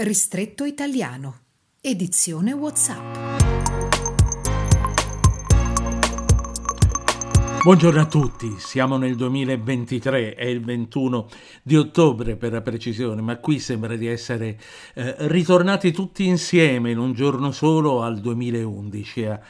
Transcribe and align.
Ristretto 0.00 0.64
italiano. 0.64 1.40
Edizione 1.80 2.52
WhatsApp. 2.52 3.37
Buongiorno 7.60 8.00
a 8.00 8.06
tutti, 8.06 8.54
siamo 8.58 8.96
nel 8.96 9.16
2023, 9.16 10.36
è 10.36 10.44
il 10.44 10.64
21 10.64 11.26
di 11.64 11.76
ottobre 11.76 12.36
per 12.36 12.52
la 12.52 12.62
precisione, 12.62 13.20
ma 13.20 13.36
qui 13.38 13.58
sembra 13.58 13.96
di 13.96 14.06
essere 14.06 14.56
eh, 14.94 15.16
ritornati 15.26 15.90
tutti 15.90 16.24
insieme 16.24 16.92
in 16.92 16.98
un 16.98 17.12
giorno 17.12 17.50
solo 17.50 18.02
al 18.02 18.20
2011, 18.20 19.24
a, 19.26 19.40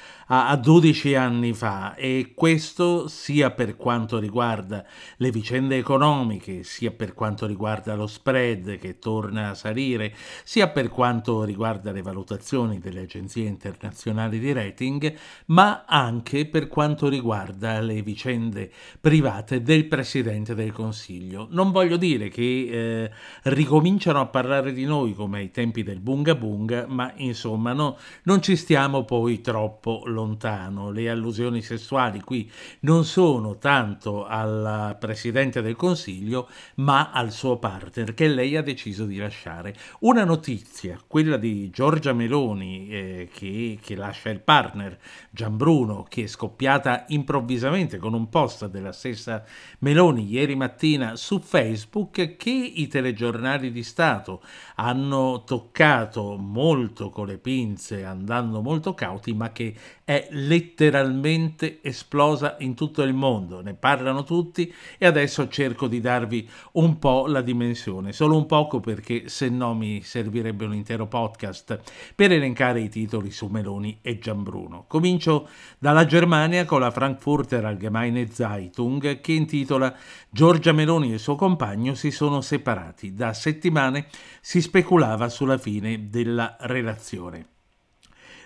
a, 0.48 0.57
12 0.57 1.15
anni 1.15 1.53
fa. 1.53 1.95
E 1.95 2.33
questo 2.34 3.09
sia 3.09 3.51
per 3.51 3.77
quanto 3.77 4.19
riguarda 4.19 4.84
le 5.19 5.31
vicende 5.31 5.77
economiche, 5.77 6.65
sia 6.65 6.91
per 6.91 7.12
quanto 7.12 7.47
riguarda 7.47 7.95
lo 7.95 8.06
spread 8.06 8.79
che 8.79 8.98
torna 8.98 9.51
a 9.51 9.55
salire, 9.55 10.15
sia 10.45 10.69
per 10.69 10.89
quanto 10.89 11.45
riguarda 11.45 11.93
le 11.93 12.03
valutazioni 12.03 12.79
delle 12.79 13.03
agenzie 13.03 13.47
internazionali 13.47 14.39
di 14.39 14.53
rating, 14.53 15.14
ma 15.47 15.84
anche 15.86 16.47
per 16.47 16.69
quanto 16.69 17.09
riguarda 17.09 17.81
le 17.81 17.98
vicende 18.03 18.71
private 19.01 19.63
del 19.63 19.87
Presidente 19.87 20.55
del 20.55 20.73
Consiglio. 20.73 21.49
Non 21.51 21.71
voglio 21.71 21.97
dire 21.97 22.29
che 22.29 22.43
eh, 22.43 23.11
ricominciano 23.45 24.21
a 24.21 24.27
parlare 24.27 24.73
di 24.73 24.85
noi 24.85 25.15
come 25.15 25.39
ai 25.39 25.51
tempi 25.51 25.83
del 25.83 26.01
bunga 26.01 26.35
bunga, 26.35 26.87
ma 26.87 27.13
insomma 27.17 27.73
no, 27.73 27.97
non 28.25 28.43
ci 28.43 28.57
stiamo 28.57 29.05
poi 29.05 29.41
troppo 29.41 30.03
lontano. 30.07 30.91
Le 30.91 31.09
allusioni 31.09 31.63
sessuali 31.63 32.21
qui 32.21 32.51
non 32.81 33.05
sono 33.05 33.59
tanto 33.59 34.27
al 34.27 34.97
Presidente 34.99 35.63
del 35.63 35.77
Consiglio, 35.77 36.49
ma 36.77 37.11
al 37.11 37.33
suo 37.33 37.59
partner 37.59 38.15
che 38.15 38.29
lei 38.29 38.57
ha 38.57 38.63
deciso 38.63 39.05
di 39.05 39.17
lasciare. 39.17 39.75
Una 40.01 40.25
notizia, 40.25 41.01
quella 41.07 41.37
di 41.37 41.71
Giorgia 41.71 42.13
Meloni 42.13 42.89
eh, 42.89 43.29
che, 43.33 43.79
che 43.81 43.97
lascia 43.97 44.31
il 44.31 44.41
partner 44.41 44.99
Gianbruno, 45.31 46.05
che 46.09 46.25
è 46.25 46.27
scoppiata 46.27 47.05
improvvisamente 47.09 47.88
con 47.97 48.12
un 48.12 48.28
post 48.28 48.69
della 48.69 48.92
stessa 48.92 49.42
Meloni 49.78 50.28
ieri 50.28 50.55
mattina 50.55 51.17
su 51.17 51.41
Facebook 51.41 52.36
che 52.36 52.50
i 52.50 52.86
telegiornali 52.89 53.72
di 53.72 53.83
Stato 53.83 54.42
hanno 54.75 55.45
toccato 55.47 56.36
molto 56.36 57.08
con 57.08 57.27
le 57.27 57.39
pinze, 57.39 58.05
andando 58.05 58.61
molto 58.61 58.92
cauti, 58.92 59.33
ma 59.33 59.50
che 59.53 59.75
è 60.05 60.28
letteralmente 60.30 61.78
esplosa 61.83 62.56
in 62.61 62.75
tutto 62.75 63.03
il 63.03 63.14
mondo. 63.14 63.62
Ne 63.62 63.75
parlano 63.75 64.25
tutti 64.25 64.73
e 64.98 65.06
adesso 65.06 65.48
cerco 65.48 65.86
di 65.86 66.00
darvi 66.00 66.48
un 66.73 66.98
po' 66.98 67.27
la 67.27 67.41
dimensione, 67.41 68.12
solo 68.12 68.36
un 68.36 68.47
poco 68.47 68.80
perché 68.80 69.28
se 69.28 69.48
no 69.48 69.75
mi 69.75 70.02
servirebbe 70.02 70.64
un 70.64 70.75
intero 70.75 71.06
podcast 71.06 71.80
per 72.14 72.33
elencare 72.33 72.80
i 72.80 72.89
titoli 72.89 73.30
su 73.30 73.47
Meloni 73.47 73.98
e 74.02 74.19
Gianbruno. 74.19 74.84
Comincio 74.86 75.48
dalla 75.78 76.05
Germania 76.05 76.64
con 76.64 76.80
la 76.80 76.91
Frankfurter 76.91 77.64
Allgemeine 77.79 78.29
Zeitung 78.29 79.20
che 79.20 79.33
intitola 79.33 79.95
Giorgia 80.29 80.73
Meloni 80.73 81.11
e 81.11 81.14
il 81.14 81.20
suo 81.20 81.36
compagno 81.36 81.95
si 81.95 82.11
sono 82.11 82.41
separati. 82.41 83.14
Da 83.14 83.33
settimane 83.33 84.08
si 84.41 84.61
speculava 84.61 85.29
sulla 85.29 85.58
fine 85.58 86.08
della 86.11 86.57
relazione. 86.61 87.47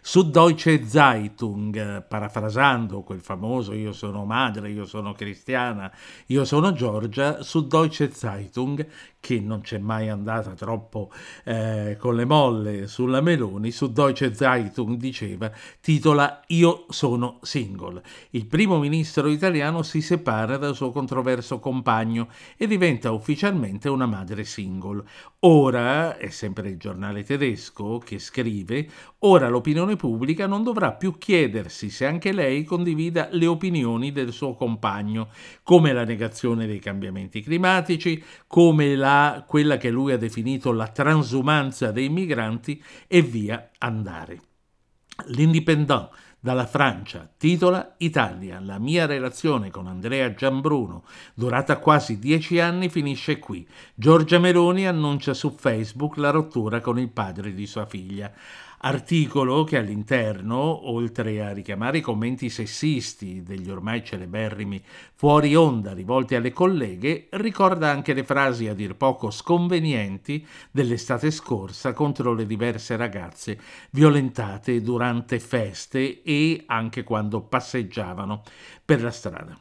Su 0.05 0.29
Deutsche 0.29 0.85
Zeitung, 0.85 2.05
parafrasando 2.07 3.03
quel 3.03 3.21
famoso 3.21 3.73
io 3.73 3.93
sono 3.93 4.25
madre, 4.25 4.69
io 4.69 4.85
sono 4.85 5.13
cristiana, 5.13 5.91
io 6.27 6.45
sono 6.45 6.73
Giorgia, 6.73 7.43
su 7.43 7.69
Deutsche 7.69 8.11
Zeitung 8.11 8.85
che 9.23 9.39
non 9.39 9.61
c'è 9.61 9.79
mai 9.79 10.09
andata 10.09 10.51
troppo 10.55 11.13
eh, 11.45 11.97
con 11.97 12.17
le 12.17 12.25
molle 12.25 12.89
sulla 12.89 13.21
Meloni, 13.21 13.71
su 13.71 13.93
Deutsche 13.93 14.35
Zeitung 14.35 14.97
diceva, 14.97 15.49
titola 15.81 16.43
Io 16.49 16.87
sono 16.89 17.39
single. 17.41 18.03
Il 18.31 18.47
primo 18.47 18.81
ministro 18.81 19.29
italiano 19.29 19.85
si 19.85 20.01
separa 20.01 20.57
dal 20.57 20.75
suo 20.75 20.91
controverso 20.91 21.61
compagno 21.61 22.31
e 22.57 22.67
diventa 22.67 23.13
ufficialmente 23.13 23.89
una 23.89 24.07
madre 24.07 24.43
single. 24.43 25.05
Ora, 25.45 26.17
è 26.17 26.29
sempre 26.31 26.71
il 26.71 26.77
giornale 26.77 27.23
tedesco 27.23 27.99
che 27.99 28.19
scrive, 28.19 28.89
ora 29.21 29.49
l'opinione 29.49 29.95
pubblica 29.95 30.49
non 30.49 30.65
dovrà 30.65 30.95
più 30.95 31.17
chiedersi 31.19 31.91
se 31.91 32.07
anche 32.07 32.33
lei 32.33 32.65
condivida 32.65 33.29
le 33.31 33.47
opinioni 33.47 34.11
del 34.11 34.33
suo 34.33 34.55
compagno, 34.55 35.29
come 35.63 35.93
la 35.93 36.05
negazione 36.05 36.67
dei 36.67 36.81
cambiamenti 36.81 37.41
climatici, 37.41 38.21
come 38.49 38.97
la 38.97 39.11
quella 39.47 39.77
che 39.77 39.91
lui 39.91 40.13
ha 40.13 40.19
definito 40.19 40.73
la 40.73 40.89
transumanza 40.89 41.91
dei 41.91 42.09
migranti 42.09 42.83
e 43.07 43.23
via 43.23 43.71
andare. 43.79 44.41
L'Independent 45.27 46.09
dalla 46.43 46.67
Francia 46.67 47.31
titola 47.39 47.95
Italia, 47.99 48.59
la 48.59 48.81
mia 48.81 49.07
relazione 49.07 49.71
con 49.71 49.87
Andrea 49.87 50.35
Giambruno, 50.35 51.05
durata 51.35 51.79
quasi 51.79 52.19
dieci 52.19 52.59
anni, 52.59 52.89
finisce 52.89 53.39
qui. 53.39 53.65
Giorgia 53.95 54.41
Meloni 54.41 54.89
annuncia 54.89 55.35
su 55.35 55.55
Facebook 55.57 56.17
la 56.17 56.31
rottura 56.31 56.81
con 56.81 56.99
il 56.99 57.11
padre 57.11 57.55
di 57.55 57.65
sua 57.65 57.87
figlia 57.87 58.33
articolo 58.85 59.63
che 59.65 59.77
all'interno, 59.77 60.91
oltre 60.91 61.41
a 61.41 61.53
richiamare 61.53 61.99
i 61.99 62.01
commenti 62.01 62.49
sessisti 62.49 63.43
degli 63.43 63.71
ormai 63.71 64.05
celeberrimi 64.05 64.83
fuori 65.15 65.55
onda 65.55 65.93
rivolti 65.93 66.35
alle 66.35 66.53
colleghe, 66.53 67.29
ricorda 67.31 67.91
anche 67.91 68.13
le 68.13 68.25
frasi 68.25 68.67
a 68.67 68.75
dir 68.75 68.97
poco 68.97 69.31
sconvenienti 69.31 70.45
dell'estate 70.71 71.31
scorsa 71.31 71.93
contro 71.93 72.35
le 72.35 72.45
diverse 72.45 72.97
ragazze 72.97 73.59
violentate 73.91 74.81
durante 74.81 75.39
feste 75.39 76.23
anche 76.67 77.03
quando 77.03 77.41
passeggiavano 77.43 78.43
per 78.85 79.03
la 79.03 79.11
strada. 79.11 79.59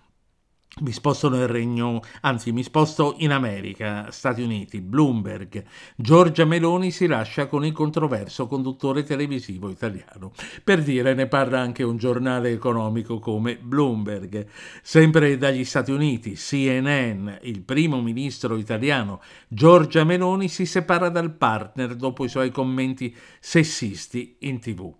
Mi 0.79 0.93
sposto 0.93 1.27
nel 1.27 1.49
regno, 1.49 1.99
anzi 2.21 2.53
mi 2.53 2.63
sposto 2.63 3.15
in 3.17 3.31
America, 3.31 4.09
Stati 4.09 4.41
Uniti, 4.41 4.79
Bloomberg. 4.79 5.65
Giorgia 5.97 6.45
Meloni 6.45 6.91
si 6.91 7.07
lascia 7.07 7.47
con 7.47 7.65
il 7.65 7.73
controverso 7.73 8.47
conduttore 8.47 9.03
televisivo 9.03 9.69
italiano. 9.69 10.31
Per 10.63 10.81
dire, 10.81 11.13
ne 11.13 11.27
parla 11.27 11.59
anche 11.59 11.83
un 11.83 11.97
giornale 11.97 12.51
economico 12.51 13.19
come 13.19 13.57
Bloomberg. 13.57 14.47
Sempre 14.81 15.37
dagli 15.37 15.65
Stati 15.65 15.91
Uniti, 15.91 16.35
CNN, 16.35 17.29
il 17.41 17.61
primo 17.63 18.01
ministro 18.01 18.55
italiano 18.55 19.21
Giorgia 19.49 20.05
Meloni 20.05 20.47
si 20.47 20.65
separa 20.65 21.09
dal 21.09 21.35
partner 21.35 21.95
dopo 21.95 22.23
i 22.23 22.29
suoi 22.29 22.49
commenti 22.49 23.13
sessisti 23.41 24.37
in 24.39 24.61
tv. 24.61 24.95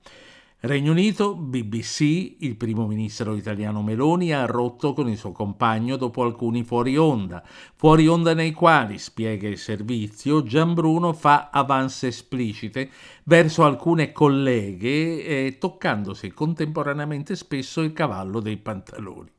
Regno 0.63 0.91
Unito, 0.91 1.33
BBC, 1.33 2.35
il 2.41 2.55
primo 2.55 2.85
ministro 2.85 3.33
italiano 3.35 3.81
Meloni 3.81 4.31
ha 4.31 4.45
rotto 4.45 4.93
con 4.93 5.09
il 5.09 5.17
suo 5.17 5.31
compagno 5.31 5.95
dopo 5.95 6.21
alcuni 6.21 6.63
fuori 6.63 6.95
onda, 6.97 7.41
fuori 7.73 8.07
onda 8.07 8.35
nei 8.35 8.51
quali, 8.51 8.99
spiega 8.99 9.47
il 9.47 9.57
servizio, 9.57 10.43
Gianbruno 10.43 11.13
fa 11.13 11.49
avance 11.51 12.05
esplicite 12.05 12.91
verso 13.23 13.63
alcune 13.63 14.11
colleghe 14.11 15.23
eh, 15.23 15.57
toccandosi 15.59 16.31
contemporaneamente 16.31 17.35
spesso 17.35 17.81
il 17.81 17.93
cavallo 17.93 18.39
dei 18.39 18.57
pantaloni, 18.57 19.29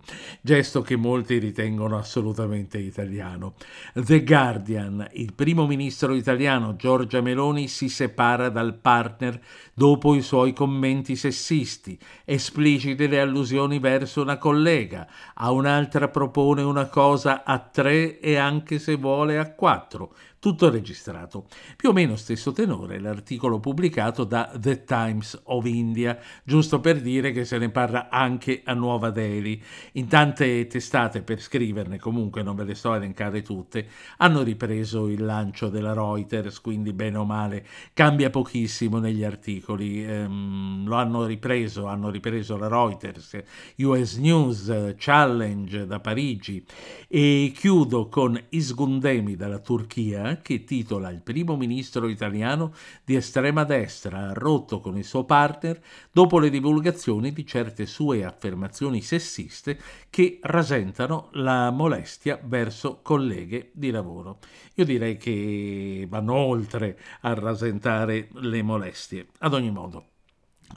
gesto 0.40 0.82
che 0.82 0.96
molti 0.96 1.38
ritengono 1.38 1.99
assolutamente 1.99 2.79
italiano. 2.79 3.55
The 3.94 4.23
Guardian, 4.23 5.08
il 5.12 5.32
primo 5.34 5.67
ministro 5.67 6.14
italiano 6.14 6.76
Giorgia 6.76 7.20
Meloni 7.20 7.69
si 7.69 7.88
separa 7.88 8.49
dal 8.49 8.75
partner 8.75 9.40
dopo 9.75 10.14
i 10.14 10.23
suoi 10.23 10.52
commenti 10.52 11.17
sessisti, 11.17 11.99
esplicite 12.25 13.06
le 13.06 13.20
allusioni 13.20 13.78
verso 13.78 14.23
una 14.23 14.38
collega, 14.38 15.06
a 15.35 15.50
un'altra 15.50 16.08
propone 16.08 16.62
una 16.62 16.87
cosa 16.87 17.44
a 17.44 17.58
tre 17.58 18.20
e 18.20 18.37
anche 18.37 18.78
se 18.78 18.96
vuole 18.96 19.38
a 19.38 19.52
quattro. 19.52 20.14
Tutto 20.43 20.71
registrato. 20.71 21.47
Più 21.77 21.91
o 21.91 21.93
meno 21.93 22.17
stesso 22.17 22.50
tenore 22.50 22.99
l'articolo 22.99 23.61
pubblicato 23.61 24.25
da 24.25 24.50
The 24.59 24.83
Times 24.83 25.41
of 25.44 25.65
India, 25.67 26.19
giusto 26.43 26.81
per 26.81 27.00
dire 27.00 27.31
che 27.31 27.44
se 27.44 27.59
ne 27.59 27.71
parla 27.71 28.09
anche 28.09 28.62
a 28.65 28.75
Nuova 28.75 29.11
Delhi. 29.11 29.62
In 29.93 30.09
tante 30.09 30.67
testate, 30.67 31.23
per 31.23 31.41
scriverne 31.41 32.00
comunque, 32.00 32.43
non 32.43 32.56
ve 32.56 32.65
le 32.65 32.75
sto 32.75 32.91
a 32.91 32.97
elencare 32.97 33.41
tutte, 33.43 33.87
hanno 34.17 34.43
ripreso 34.43 35.06
il 35.06 35.25
lancio 35.25 35.69
della 35.69 35.93
Reuters, 35.93 36.61
quindi 36.61 36.93
bene 36.93 37.19
o 37.19 37.25
male 37.25 37.65
cambia 37.93 38.29
pochissimo 38.29 38.99
negli 38.99 39.23
articoli. 39.23 40.05
Ehm, 40.05 40.88
lo 40.88 40.97
hanno 40.97 41.25
ripreso, 41.25 41.87
hanno 41.87 42.11
ripreso 42.11 42.56
la 42.56 42.67
Reuters, 42.67 43.38
US 43.77 44.17
News, 44.17 44.95
Challenge 44.97 45.87
da 45.87 46.00
Parigi 46.00 46.67
e 47.06 47.53
chiudo 47.55 48.09
con 48.09 48.37
Isgundemi 48.49 49.37
dalla 49.37 49.61
Turchia 49.61 50.31
che 50.40 50.64
titola 50.64 51.11
Il 51.11 51.20
primo 51.20 51.56
ministro 51.56 52.08
italiano 52.08 52.73
di 53.05 53.17
estrema 53.17 53.64
destra 53.64 54.32
rotto 54.32 54.81
con 54.81 54.96
il 54.96 55.05
suo 55.05 55.25
partner 55.25 55.81
dopo 56.11 56.38
le 56.38 56.49
divulgazioni 56.49 57.32
di 57.32 57.44
certe 57.44 57.87
sue 57.87 58.25
affermazioni 58.25 59.02
sessiste 59.02 59.79
che 60.08 60.38
rasentano 60.40 61.29
la 61.32 61.70
molestia 61.70 62.40
verso 62.43 63.00
colleghe 63.02 63.70
di 63.73 63.90
lavoro. 63.90 64.38
Io 64.75 64.84
direi 64.84 65.17
che 65.17 66.06
vanno 66.08 66.35
oltre 66.35 66.99
a 67.23 67.35
rasentare 67.35 68.28
le 68.35 68.62
molestie. 68.62 69.26
Ad 69.40 69.55
ogni 69.55 69.70
modo, 69.70 70.12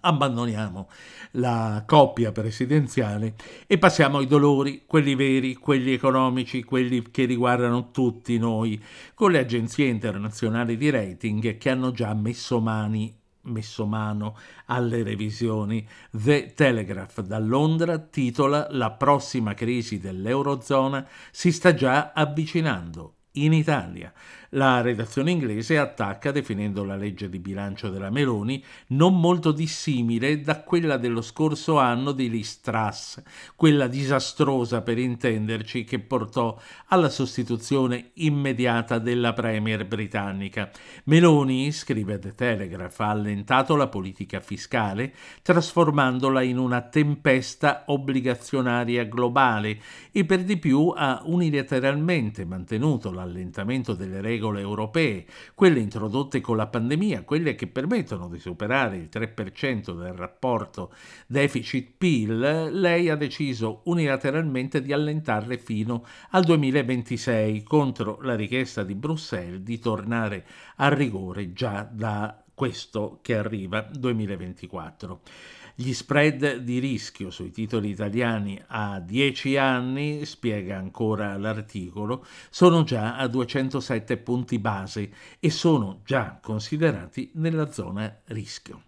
abbandoniamo 0.02 0.90
la 1.32 1.84
coppia 1.86 2.32
presidenziale 2.32 3.36
e 3.68 3.78
passiamo 3.78 4.20
ai 4.20 4.28
dolori, 4.28 4.84
quelli 4.86 5.16
veri, 5.16 5.56
quelli 5.56 5.94
economici, 5.94 6.64
quelli 6.64 7.02
che 7.12 7.26
riguardano 7.26 7.92
tutti 7.92 8.38
noi, 8.38 8.82
con 9.14 9.32
le 9.32 9.40
agenzie 9.40 9.88
internazionali 9.88 10.78
di 10.78 10.90
rating 10.90 11.58
che 11.58 11.70
hanno 11.70 11.92
già 11.92 12.14
messo 12.14 12.60
mani 12.60 13.24
messo 13.46 13.86
mano 13.86 14.38
alle 14.66 15.04
revisioni. 15.04 15.88
The 16.12 16.54
Telegraph 16.54 17.22
da 17.22 17.40
Londra 17.40 17.98
titola 18.00 18.68
La 18.72 18.92
prossima 18.92 19.54
crisi 19.54 20.00
dell'Eurozona 20.00 21.08
si 21.32 21.52
sta 21.52 21.74
già 21.74 22.12
avvicinando 22.14 23.16
in 23.34 23.54
Italia. 23.54 24.12
La 24.56 24.80
redazione 24.80 25.32
inglese 25.32 25.78
attacca 25.78 26.32
definendo 26.32 26.86
la 26.86 26.96
legge 26.96 27.28
di 27.28 27.40
bilancio 27.40 27.90
della 27.90 28.10
Meloni 28.10 28.64
non 28.88 29.20
molto 29.20 29.52
dissimile 29.52 30.40
da 30.40 30.62
quella 30.62 30.96
dello 30.96 31.22
scorso 31.22 31.78
anno 31.78 32.14
di 32.14 32.30
Liz 32.30 32.62
Truss, 32.62 33.22
quella 33.58 33.88
disastrosa 33.88 34.82
per 34.82 34.98
intenderci 34.98 35.84
che 35.84 36.00
portò 36.00 36.58
alla 36.88 37.10
sostituzione 37.10 38.12
immediata 38.14 38.98
della 38.98 39.34
premier 39.34 39.86
britannica. 39.86 40.72
Meloni, 41.04 41.74
scrive 41.74 42.18
The 42.18 42.34
Telegraph, 42.34 42.98
ha 43.02 43.10
allentato 43.10 43.76
la 43.76 43.88
politica 43.88 44.40
fiscale 44.40 45.14
trasformandola 45.42 46.42
in 46.42 46.60
una 46.60 46.80
tempesta 46.80 47.84
obbligazionaria 47.88 49.04
globale 49.04 49.78
e 50.14 50.24
per 50.24 50.46
di 50.46 50.56
più 50.56 50.94
ha 50.96 51.24
unilateralmente 51.26 52.46
mantenuto 52.46 53.12
l'allentamento 53.12 53.94
delle 53.94 54.22
regole 54.22 54.44
regole 54.46 54.60
europee, 54.60 55.26
quelle 55.54 55.80
introdotte 55.80 56.42
con 56.42 56.58
la 56.58 56.68
pandemia, 56.68 57.24
quelle 57.24 57.56
che 57.56 57.68
permettono 57.68 58.28
di 58.28 58.40
superare 58.40 58.98
il 58.98 59.10
3% 59.12 59.98
del 59.98 60.14
rapporto 60.14 60.94
deficit-PIL, 61.28 62.70
lei 62.72 63.10
ha 63.10 63.16
deciso 63.16 63.82
unilateralmente 63.86 64.82
di 64.82 64.94
allentarle 64.94 65.58
fino 65.58 66.06
al 66.32 66.44
2026 66.44 67.64
contro 67.64 68.20
la 68.22 68.36
richiesta 68.36 68.84
di 68.84 68.96
Bruxelles 68.96 69.62
di 69.62 69.80
tornare 69.80 70.46
a 70.78 70.90
rigore 70.90 71.54
già 71.54 71.88
da 71.90 72.40
questo 72.54 73.20
che 73.22 73.36
arriva 73.36 73.82
2024. 73.82 75.22
Gli 75.78 75.92
spread 75.92 76.60
di 76.60 76.80
rischio 76.80 77.30
sui 77.30 77.52
titoli 77.52 77.90
italiani 77.90 78.58
a 78.68 79.02
10 79.02 79.58
anni, 79.58 80.24
spiega 80.24 80.78
ancora 80.78 81.36
l'articolo, 81.36 82.26
sono 82.50 82.84
già 82.84 83.18
a 83.18 83.28
207 83.28 84.16
punti 84.16 84.58
base 84.58 85.12
e 85.38 85.50
sono 85.50 86.00
già 86.06 86.40
considerati 86.42 87.30
nella 87.34 87.70
zona 87.74 88.22
rischio. 88.28 88.84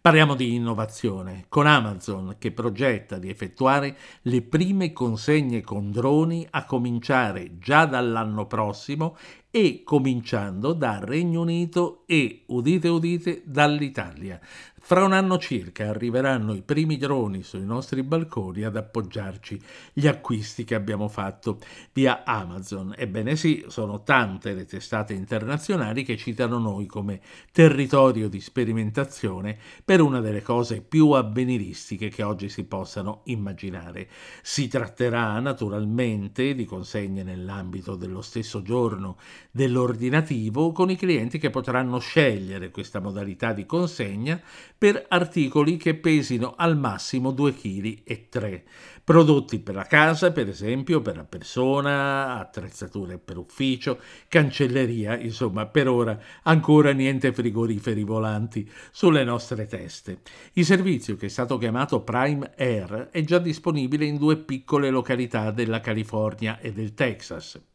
Parliamo 0.00 0.34
di 0.34 0.54
innovazione, 0.54 1.44
con 1.50 1.66
Amazon 1.66 2.36
che 2.38 2.52
progetta 2.52 3.18
di 3.18 3.28
effettuare 3.28 3.94
le 4.22 4.40
prime 4.40 4.94
consegne 4.94 5.60
con 5.60 5.90
droni 5.90 6.46
a 6.52 6.64
cominciare 6.64 7.58
già 7.58 7.84
dall'anno 7.84 8.46
prossimo 8.46 9.14
e 9.50 9.82
cominciando 9.84 10.72
dal 10.72 11.00
Regno 11.00 11.40
Unito 11.40 12.04
e, 12.06 12.42
udite 12.46 12.88
udite, 12.88 13.42
dall'Italia. 13.44 14.40
Fra 14.82 15.04
un 15.04 15.12
anno 15.12 15.38
circa 15.38 15.88
arriveranno 15.88 16.54
i 16.54 16.62
primi 16.62 16.96
droni 16.96 17.42
sui 17.42 17.64
nostri 17.64 18.02
balconi 18.02 18.64
ad 18.64 18.76
appoggiarci 18.76 19.60
gli 19.92 20.06
acquisti 20.06 20.64
che 20.64 20.74
abbiamo 20.74 21.06
fatto 21.06 21.58
via 21.92 22.24
Amazon. 22.24 22.94
Ebbene 22.96 23.36
sì, 23.36 23.64
sono 23.68 24.02
tante 24.02 24.54
le 24.54 24.64
testate 24.64 25.12
internazionali 25.12 26.02
che 26.02 26.16
citano 26.16 26.58
noi 26.58 26.86
come 26.86 27.20
territorio 27.52 28.28
di 28.28 28.40
sperimentazione 28.40 29.56
per 29.84 30.00
una 30.00 30.20
delle 30.20 30.42
cose 30.42 30.80
più 30.80 31.10
avveniristiche 31.10 32.08
che 32.08 32.22
oggi 32.22 32.48
si 32.48 32.64
possano 32.64 33.20
immaginare. 33.24 34.08
Si 34.42 34.66
tratterà 34.66 35.38
naturalmente 35.40 36.54
di 36.54 36.64
consegne 36.64 37.22
nell'ambito 37.22 37.96
dello 37.96 38.22
stesso 38.22 38.62
giorno 38.62 39.18
dell'ordinativo 39.50 40.72
con 40.72 40.90
i 40.90 40.96
clienti 40.96 41.38
che 41.38 41.50
potranno 41.50 41.98
scegliere 41.98 42.70
questa 42.70 43.00
modalità 43.00 43.52
di 43.52 43.66
consegna 43.66 44.40
per 44.76 45.06
articoli 45.08 45.76
che 45.76 45.94
pesino 45.94 46.54
al 46.56 46.76
massimo 46.76 47.32
2,3 47.32 48.28
kg. 48.30 48.62
Prodotti 49.02 49.58
per 49.58 49.74
la 49.74 49.84
casa, 49.84 50.30
per 50.30 50.48
esempio, 50.48 51.00
per 51.00 51.16
la 51.16 51.24
persona, 51.24 52.38
attrezzature 52.38 53.18
per 53.18 53.38
ufficio, 53.38 53.98
cancelleria, 54.28 55.18
insomma, 55.18 55.66
per 55.66 55.88
ora 55.88 56.18
ancora 56.44 56.92
niente 56.92 57.32
frigoriferi 57.32 58.04
volanti 58.04 58.70
sulle 58.92 59.24
nostre 59.24 59.66
teste. 59.66 60.20
Il 60.52 60.64
servizio, 60.64 61.16
che 61.16 61.26
è 61.26 61.28
stato 61.30 61.58
chiamato 61.58 62.02
Prime 62.02 62.52
Air, 62.56 63.08
è 63.10 63.22
già 63.22 63.38
disponibile 63.38 64.04
in 64.04 64.16
due 64.16 64.36
piccole 64.36 64.90
località 64.90 65.50
della 65.50 65.80
California 65.80 66.60
e 66.60 66.72
del 66.72 66.94
Texas. 66.94 67.69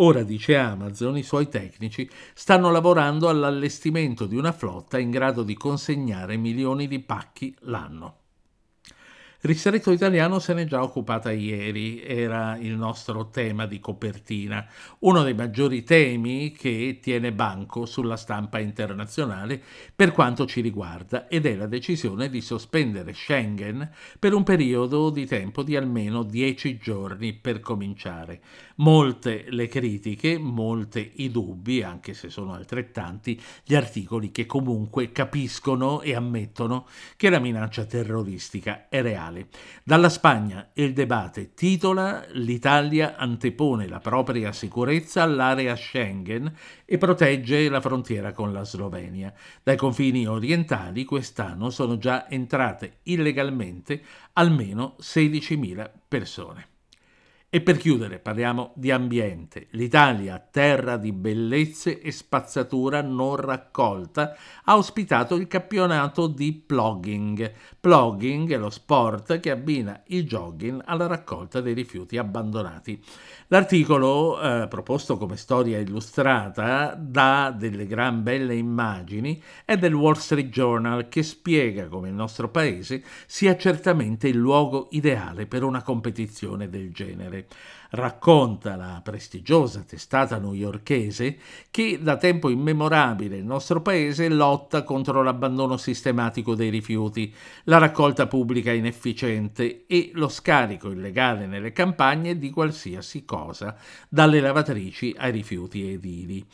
Ora, 0.00 0.22
dice 0.24 0.56
Amazon, 0.56 1.16
i 1.16 1.22
suoi 1.22 1.48
tecnici 1.48 2.08
stanno 2.34 2.70
lavorando 2.70 3.28
all'allestimento 3.28 4.26
di 4.26 4.36
una 4.36 4.52
flotta 4.52 4.98
in 4.98 5.10
grado 5.10 5.42
di 5.44 5.54
consegnare 5.54 6.36
milioni 6.36 6.88
di 6.88 7.00
pacchi 7.00 7.54
l'anno. 7.60 8.27
Ristretto 9.40 9.92
Italiano 9.92 10.40
se 10.40 10.52
n'è 10.52 10.64
già 10.64 10.82
occupata 10.82 11.30
ieri, 11.30 12.02
era 12.02 12.56
il 12.56 12.74
nostro 12.74 13.28
tema 13.28 13.66
di 13.66 13.78
copertina, 13.78 14.66
uno 15.00 15.22
dei 15.22 15.32
maggiori 15.32 15.84
temi 15.84 16.50
che 16.50 16.98
tiene 17.00 17.30
banco 17.30 17.86
sulla 17.86 18.16
stampa 18.16 18.58
internazionale 18.58 19.62
per 19.94 20.10
quanto 20.10 20.44
ci 20.44 20.60
riguarda 20.60 21.28
ed 21.28 21.46
è 21.46 21.54
la 21.54 21.68
decisione 21.68 22.28
di 22.30 22.40
sospendere 22.40 23.12
Schengen 23.12 23.88
per 24.18 24.34
un 24.34 24.42
periodo 24.42 25.08
di 25.08 25.24
tempo 25.24 25.62
di 25.62 25.76
almeno 25.76 26.24
dieci 26.24 26.76
giorni 26.76 27.32
per 27.32 27.60
cominciare. 27.60 28.40
Molte 28.78 29.44
le 29.50 29.68
critiche, 29.68 30.36
molte 30.36 31.12
i 31.14 31.30
dubbi, 31.30 31.84
anche 31.84 32.12
se 32.12 32.28
sono 32.28 32.54
altrettanti, 32.54 33.40
gli 33.64 33.76
articoli 33.76 34.32
che 34.32 34.46
comunque 34.46 35.12
capiscono 35.12 36.00
e 36.00 36.16
ammettono 36.16 36.88
che 37.16 37.30
la 37.30 37.38
minaccia 37.38 37.84
terroristica 37.84 38.88
è 38.88 39.00
reale 39.00 39.26
mondiale. 39.28 39.48
Dalla 39.84 40.08
Spagna 40.08 40.70
il 40.74 40.92
debate 40.92 41.54
titola 41.54 42.24
L'Italia 42.32 43.16
antepone 43.16 43.86
la 43.86 44.00
propria 44.00 44.52
sicurezza 44.52 45.22
all'area 45.22 45.74
Schengen 45.76 46.52
e 46.84 46.98
protegge 46.98 47.68
la 47.68 47.80
frontiera 47.80 48.32
con 48.32 48.52
la 48.52 48.64
Slovenia. 48.64 49.32
Dai 49.62 49.76
confini 49.76 50.26
orientali 50.26 51.04
quest'anno 51.04 51.70
sono 51.70 51.98
già 51.98 52.28
entrate 52.28 52.98
illegalmente 53.04 54.02
almeno 54.34 54.96
16.000 55.00 55.90
persone. 56.08 56.77
E 57.50 57.62
per 57.62 57.78
chiudere 57.78 58.18
parliamo 58.18 58.72
di 58.74 58.90
ambiente. 58.90 59.68
L'Italia, 59.70 60.38
terra 60.38 60.98
di 60.98 61.12
bellezze 61.12 61.98
e 61.98 62.12
spazzatura 62.12 63.00
non 63.00 63.36
raccolta, 63.36 64.36
ha 64.64 64.76
ospitato 64.76 65.34
il 65.34 65.46
campionato 65.46 66.26
di 66.26 66.52
plogging. 66.52 67.50
Plogging 67.80 68.52
è 68.52 68.58
lo 68.58 68.68
sport 68.68 69.40
che 69.40 69.50
abbina 69.50 70.02
il 70.08 70.26
jogging 70.26 70.82
alla 70.84 71.06
raccolta 71.06 71.62
dei 71.62 71.72
rifiuti 71.72 72.18
abbandonati. 72.18 73.02
L'articolo, 73.46 74.38
eh, 74.42 74.68
proposto 74.68 75.16
come 75.16 75.38
storia 75.38 75.78
illustrata, 75.78 76.94
dà 76.98 77.50
delle 77.50 77.86
gran 77.86 78.22
belle 78.22 78.56
immagini, 78.56 79.42
è 79.64 79.78
del 79.78 79.94
Wall 79.94 80.16
Street 80.16 80.50
Journal 80.50 81.08
che 81.08 81.22
spiega 81.22 81.88
come 81.88 82.08
il 82.08 82.14
nostro 82.14 82.50
paese 82.50 83.02
sia 83.24 83.56
certamente 83.56 84.28
il 84.28 84.36
luogo 84.36 84.88
ideale 84.90 85.46
per 85.46 85.62
una 85.62 85.80
competizione 85.80 86.68
del 86.68 86.92
genere 86.92 87.37
mondiale. 87.38 87.76
Racconta 87.90 88.76
la 88.76 89.00
prestigiosa 89.02 89.80
testata 89.80 90.36
newyorkese 90.38 91.38
che 91.70 91.98
da 92.02 92.18
tempo 92.18 92.50
immemorabile 92.50 93.38
il 93.38 93.46
nostro 93.46 93.80
paese 93.80 94.28
lotta 94.28 94.82
contro 94.82 95.22
l'abbandono 95.22 95.78
sistematico 95.78 96.54
dei 96.54 96.68
rifiuti, 96.68 97.34
la 97.64 97.78
raccolta 97.78 98.26
pubblica 98.26 98.72
inefficiente 98.72 99.86
e 99.86 100.10
lo 100.12 100.28
scarico 100.28 100.90
illegale 100.90 101.46
nelle 101.46 101.72
campagne 101.72 102.36
di 102.36 102.50
qualsiasi 102.50 103.24
cosa, 103.24 103.74
dalle 104.06 104.40
lavatrici 104.40 105.14
ai 105.16 105.32
rifiuti 105.32 105.90
edili. 105.90 106.46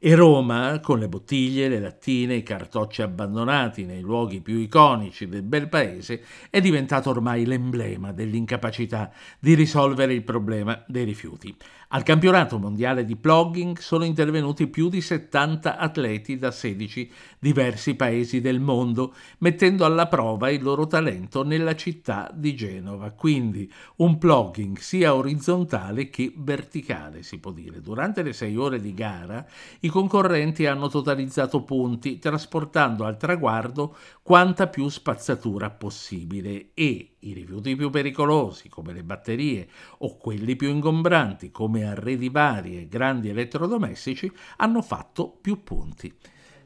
E 0.00 0.14
Roma, 0.14 0.78
con 0.78 1.00
le 1.00 1.08
bottiglie, 1.08 1.66
le 1.66 1.80
lattine, 1.80 2.36
i 2.36 2.44
cartocci 2.44 3.02
abbandonati 3.02 3.84
nei 3.84 4.00
luoghi 4.00 4.40
più 4.40 4.56
iconici 4.58 5.26
del 5.26 5.42
bel 5.42 5.68
paese, 5.68 6.22
è 6.50 6.60
diventato 6.60 7.10
ormai 7.10 7.44
l'emblema 7.44 8.12
dell'incapacità 8.12 9.10
di 9.40 9.54
risolvere 9.54 10.14
il 10.14 10.22
problema 10.22 10.84
dei 10.86 11.02
rifiuti. 11.02 11.52
Al 11.90 12.02
campionato 12.02 12.58
mondiale 12.58 13.06
di 13.06 13.16
plogging 13.16 13.78
sono 13.78 14.04
intervenuti 14.04 14.66
più 14.66 14.90
di 14.90 15.00
70 15.00 15.78
atleti 15.78 16.36
da 16.36 16.50
16 16.50 17.10
diversi 17.38 17.94
paesi 17.94 18.42
del 18.42 18.60
mondo, 18.60 19.14
mettendo 19.38 19.86
alla 19.86 20.06
prova 20.06 20.50
il 20.50 20.62
loro 20.62 20.86
talento 20.86 21.42
nella 21.42 21.74
città 21.74 22.30
di 22.34 22.54
Genova. 22.54 23.10
Quindi 23.12 23.72
un 23.96 24.18
plogging 24.18 24.76
sia 24.76 25.14
orizzontale 25.14 26.10
che 26.10 26.30
verticale, 26.36 27.22
si 27.22 27.38
può 27.38 27.52
dire. 27.52 27.80
Durante 27.80 28.22
le 28.22 28.34
sei 28.34 28.54
ore 28.54 28.82
di 28.82 28.92
gara 28.92 29.46
i 29.88 29.90
concorrenti 29.90 30.66
hanno 30.66 30.88
totalizzato 30.88 31.62
punti, 31.62 32.18
trasportando 32.18 33.06
al 33.06 33.16
traguardo 33.16 33.96
quanta 34.22 34.66
più 34.66 34.86
spazzatura 34.90 35.70
possibile 35.70 36.72
e 36.74 37.16
i 37.20 37.32
rifiuti 37.32 37.74
più 37.74 37.88
pericolosi, 37.88 38.68
come 38.68 38.92
le 38.92 39.02
batterie, 39.02 39.66
o 39.98 40.18
quelli 40.18 40.56
più 40.56 40.68
ingombranti, 40.68 41.50
come 41.50 41.84
arredi 41.84 42.28
vari 42.28 42.76
e 42.76 42.86
grandi 42.86 43.30
elettrodomestici, 43.30 44.30
hanno 44.58 44.82
fatto 44.82 45.38
più 45.40 45.62
punti. 45.64 46.14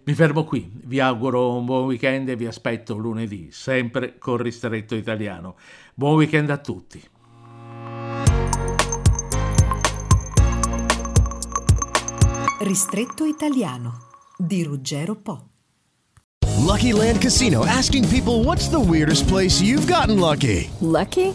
Mi 0.05 0.15
fermo 0.15 0.43
qui, 0.43 0.69
vi 0.83 0.99
auguro 0.99 1.55
un 1.55 1.65
buon 1.65 1.85
weekend 1.85 2.29
e 2.29 2.35
vi 2.35 2.47
aspetto 2.47 2.97
lunedì, 2.97 3.53
sempre 3.53 4.19
con 4.19 4.37
Ristretto 4.37 4.97
Italiano. 4.97 5.55
Buon 5.95 6.17
weekend 6.17 6.51
a 6.51 6.59
tutti. 6.59 7.01
Ristretto 12.63 13.25
Italiano 13.25 14.03
di 14.39 14.63
Ruggero 14.63 15.17
Po. 15.17 15.49
Lucky 16.61 16.93
Land 16.93 17.21
Casino 17.21 17.67
asking 17.67 18.09
people 18.09 18.45
what's 18.45 18.69
the 18.69 18.79
weirdest 18.79 19.27
place 19.27 19.61
you've 19.61 19.89
gotten 19.89 20.21
lucky? 20.21 20.71
Lucky? 20.79 21.35